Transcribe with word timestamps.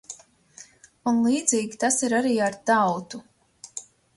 Un 1.11 1.19
līdzīgi 1.27 1.79
tas 1.85 1.99
ir 2.09 2.17
arī 2.23 2.35
ar 2.49 2.59
tautu. 2.71 3.25